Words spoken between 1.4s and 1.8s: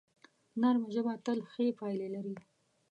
ښې